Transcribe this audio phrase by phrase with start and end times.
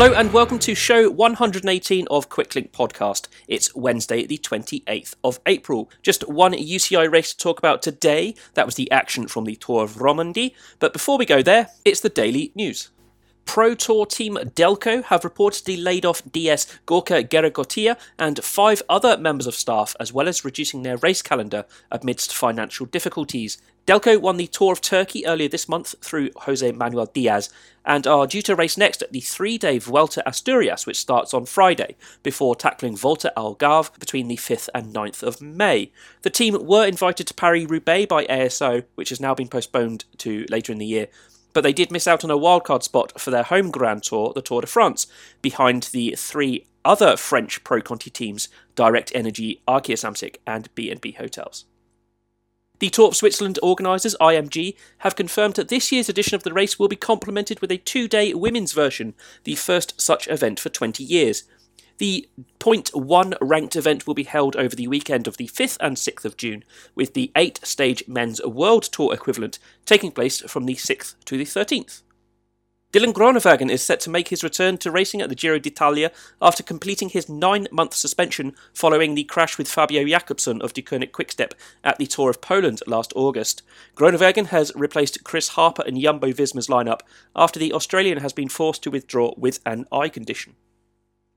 [0.00, 3.28] Hello and welcome to show 118 of Quicklink Podcast.
[3.46, 5.90] It's Wednesday, the 28th of April.
[6.00, 8.34] Just one UCI race to talk about today.
[8.54, 10.54] That was the action from the Tour of Romandie.
[10.78, 12.88] But before we go there, it's the daily news.
[13.44, 19.46] Pro Tour team Delko have reportedly laid off DS Gorka Gerrikagoitia and five other members
[19.46, 23.60] of staff, as well as reducing their race calendar amidst financial difficulties.
[23.86, 27.50] Delko won the Tour of Turkey earlier this month through Jose Manuel Diaz
[27.84, 31.46] and are due to race next at the three day Vuelta Asturias, which starts on
[31.46, 35.90] Friday, before tackling Volta Algarve between the 5th and 9th of May.
[36.22, 40.46] The team were invited to Paris Roubaix by ASO, which has now been postponed to
[40.48, 41.08] later in the year,
[41.52, 44.42] but they did miss out on a wildcard spot for their home Grand Tour, the
[44.42, 45.06] Tour de France,
[45.42, 51.64] behind the three other French Pro Conti teams, Direct Energy, Arkea Samsic, and B&B Hotels.
[52.80, 56.78] The Tour of Switzerland organisers, IMG, have confirmed that this year's edition of the race
[56.78, 61.04] will be complemented with a two day women's version, the first such event for 20
[61.04, 61.44] years.
[62.00, 65.98] The Point 1 ranked event will be held over the weekend of the 5th and
[65.98, 70.76] 6th of June, with the 8 stage men's World Tour equivalent taking place from the
[70.76, 72.00] 6th to the 13th.
[72.90, 76.62] Dylan Groenewegen is set to make his return to racing at the Giro d'Italia after
[76.62, 81.52] completing his nine month suspension following the crash with Fabio Jakobsen of Deceuninck Quickstep
[81.84, 83.62] at the Tour of Poland last August.
[83.94, 87.00] Groenewegen has replaced Chris Harper in Jumbo Visma's lineup
[87.36, 90.56] after the Australian has been forced to withdraw with an eye condition.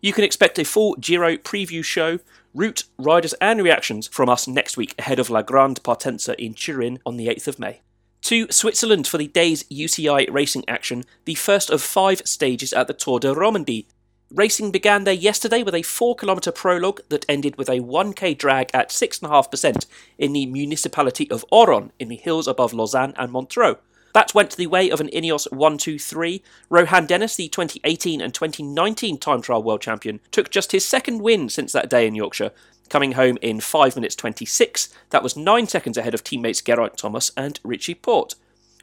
[0.00, 2.20] You can expect a full Giro preview show,
[2.54, 7.00] route, riders, and reactions from us next week ahead of La Grande Partenza in Turin
[7.04, 7.80] on the 8th of May.
[8.22, 12.94] To Switzerland for the day's UCI racing action, the first of five stages at the
[12.94, 13.86] Tour de Romandie.
[14.30, 18.70] Racing began there yesterday with a 4 km prologue that ended with a 1k drag
[18.72, 19.86] at 6.5%
[20.18, 23.78] in the municipality of Oron in the hills above Lausanne and Montreux.
[24.18, 26.42] That went the way of an Ineos 123.
[26.70, 31.48] Rohan Dennis, the 2018 and 2019 time trial world champion, took just his second win
[31.48, 32.50] since that day in Yorkshire,
[32.88, 34.88] coming home in 5 minutes 26.
[35.10, 38.34] That was 9 seconds ahead of teammates Geraint Thomas and Richie Porte.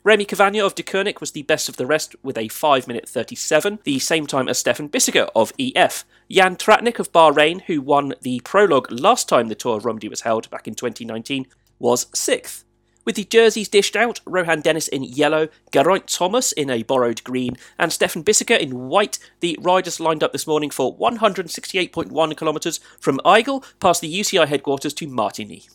[0.06, 3.80] Rémi Cavagna of Deceuninck was the best of the rest with a 5 minute 37,
[3.84, 6.06] the same time as Stefan Bissegger of EF.
[6.32, 10.22] Jan Tratnik of Bahrain, who won the prologue last time the Tour of Romandie was
[10.22, 11.46] held back in 2019,
[11.78, 12.65] was 6th.
[13.06, 17.56] With the jerseys dished out, Rohan Dennis in yellow, Geraint Thomas in a borrowed green,
[17.78, 23.22] and Stefan Bissegger in white, the riders lined up this morning for 168.1 kilometres from
[23.24, 25.70] Aigle past the UCI headquarters to Martigny.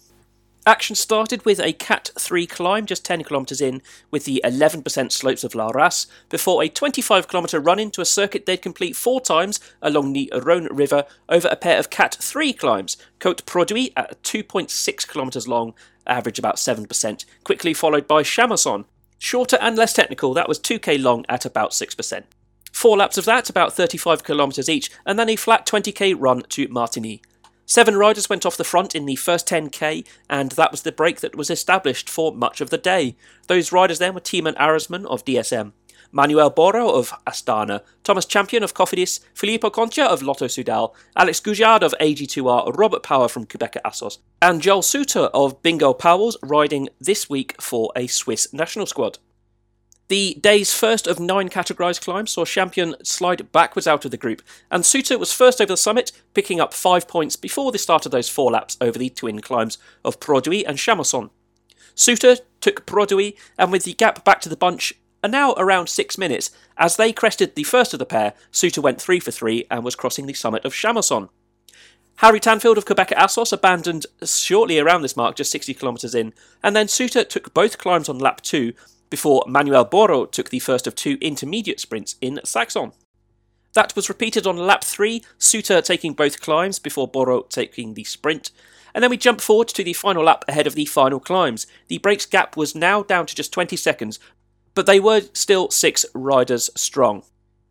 [0.66, 5.42] Action started with a Cat 3 climb just 10 kilometres in with the 11% slopes
[5.42, 9.58] of La Rasse before a 25 kilometre run into a circuit they'd complete four times
[9.80, 15.08] along the Rhone River over a pair of Cat 3 climbs, Côte Produit at 2.6
[15.10, 15.72] kilometres long
[16.06, 18.84] average about 7%, quickly followed by Chamoisson.
[19.18, 22.24] Shorter and less technical, that was 2k long at about 6%.
[22.70, 26.68] Four laps of that, about 35 kilometres each, and then a flat 20k run to
[26.68, 27.20] Martigny.
[27.70, 31.20] Seven riders went off the front in the first 10k, and that was the break
[31.20, 33.14] that was established for much of the day.
[33.46, 35.70] Those riders then were Thymen Arensman of DSM,
[36.10, 41.82] Manuel Boaro of Astana, Thomas Champion of Cofidis, Filippo Conca of Lotto Soudal, Alex Gougeard
[41.82, 47.30] of AG2R, Robert Power from Qhubeka Assos, and Joel Suter of Bingoal Pauwels riding this
[47.30, 49.20] week for a Swiss national squad.
[50.10, 54.42] The day's first of nine categorised climbs saw Champion slide backwards out of the group,
[54.68, 58.10] and Suter was first over the summit, picking up five points before the start of
[58.10, 61.30] those four laps over the twin climbs of Produit and Chamoisson.
[61.94, 66.18] Suter took Produit, and with the gap back to the bunch, are now around six
[66.18, 66.50] minutes.
[66.76, 69.94] As they crested the first of the pair, Suter went three for three and was
[69.94, 71.28] crossing the summit of Chamoisson.
[72.16, 76.34] Harry Tanfield of Qhubeka Assos abandoned shortly around this mark, just 60 kilometres in,
[76.64, 78.72] and then Suter took both climbs on lap two
[79.10, 82.92] before Manuel Boaro took the first of two intermediate sprints in Saxon.
[83.74, 88.50] That was repeated on lap three, Suter taking both climbs before Boaro taking the sprint.
[88.94, 91.66] And then we jump forward to the final lap ahead of the final climbs.
[91.88, 94.18] The break's gap was now down to just 20 seconds,
[94.74, 97.22] but they were still six riders strong.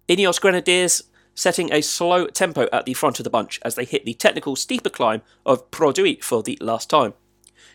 [0.08, 1.04] Ineos Grenadiers
[1.36, 4.56] setting a slow tempo at the front of the bunch as they hit the technical
[4.56, 7.14] steeper climb of Produit for the last time.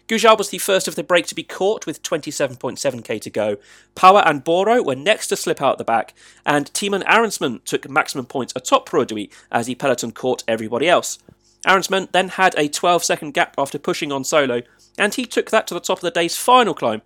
[0.09, 3.57] Gougeard was the first of the break to be caught with 27.7k to go.
[3.95, 6.13] Power and Boaro were next to slip out the back,
[6.45, 11.19] and Thymen Arensman took maximum points atop Produit as the peloton caught everybody else.
[11.67, 14.63] Arensman then had a 12 second gap after pushing on solo,
[14.99, 17.01] and he took that to the top of the day's final climb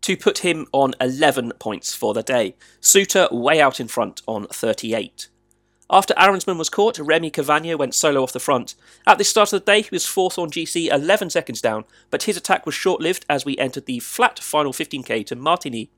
[0.00, 2.54] to put him on 11 points for the day.
[2.80, 5.28] Suter way out in front on 38.
[5.90, 8.74] After Arensman was caught, Rémi Cavagna went solo off the front.
[9.06, 12.24] At the start of the day, he was fourth on GC, 11 seconds down, but
[12.24, 15.88] his attack was short lived as we entered the flat final 15k to Martigny.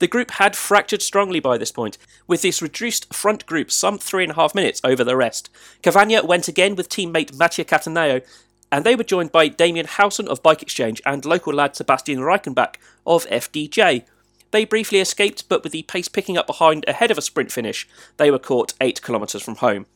[0.00, 1.96] The group had fractured strongly by this point,
[2.26, 5.48] with this reduced front group some three and a half minutes over the rest.
[5.82, 8.22] Cavagna went again with teammate Mattia Cattaneo,
[8.70, 12.74] and they were joined by Damien Howson of Bike Exchange and local lad Sebastian Reichenbach
[13.06, 14.04] of FDJ.
[14.50, 17.88] They briefly escaped, but with the pace picking up behind ahead of a sprint finish,
[18.16, 19.86] they were caught 8 kilometres from home.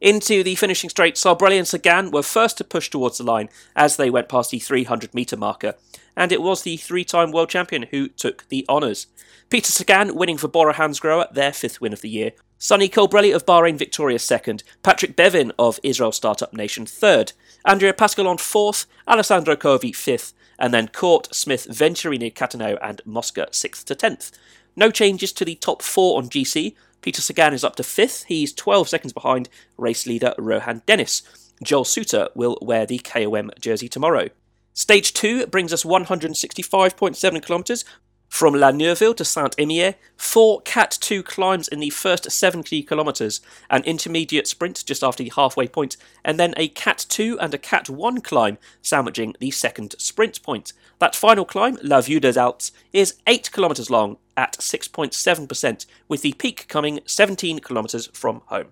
[0.00, 3.96] Into the finishing straight, Colbrelli and Sagan were first to push towards the line as
[3.96, 5.74] they went past the 300 metre marker,
[6.16, 9.06] and it was the three time world champion who took the honours.
[9.48, 12.32] Peter Sagan winning for Bora Hansgrohe, their fifth win of the year.
[12.58, 14.62] Sonny Colbrelli of Bahrain victorious second.
[14.82, 17.32] Patrick Bevin of Israel Startup Nation third.
[17.64, 18.86] Andrea Pasqualon fourth.
[19.06, 20.32] Alessandro Covi fifth.
[20.58, 24.32] And then Cort, Smith, Venturini, Cattaneo, and Mosca sixth to tenth.
[24.74, 26.74] No changes to the top four on GC.
[27.00, 28.24] Peter Sagan is up to fifth.
[28.24, 31.22] He's 12 seconds behind race leader Rohan Dennis.
[31.62, 34.28] Joel Suter will wear the KOM jersey tomorrow.
[34.74, 37.84] Stage 2 brings us 165.7 kilometres
[38.28, 43.40] from La Neuveville to Saint Imier, four Cat 2 climbs in the first 70 kilometres,
[43.70, 47.58] an intermediate sprint just after the halfway point, and then a Cat 2 and a
[47.58, 50.72] Cat 1 climb sandwiching the second sprint point.
[50.98, 56.32] That final climb, La Vue des Alpes, is 8 kilometres long at 6.7%, with the
[56.34, 58.68] peak coming 17 kilometres from home.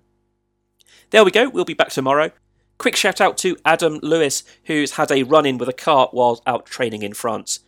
[1.10, 2.30] There we go, we'll be back tomorrow.
[2.78, 6.42] Quick shout out to Adam Lewis, who's had a run in with a car while
[6.46, 7.60] out training in France.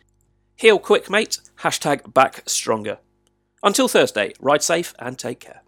[0.55, 1.39] Heal quick, mate.
[1.59, 2.97] Hashtag back stronger.
[3.63, 5.61] Until Thursday, ride safe and take care.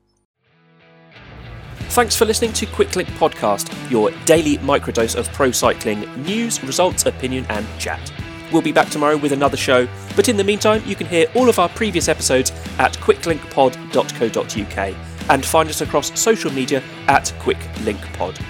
[1.89, 7.45] Thanks for listening to Quicklink Podcast, your daily microdose of pro cycling news, results, opinion,
[7.49, 8.11] and chat.
[8.51, 11.49] We'll be back tomorrow with another show, but in the meantime, you can hear all
[11.49, 14.95] of our previous episodes at quicklinkpod.co.uk
[15.29, 18.43] and find us across social media at QuickLinkPod.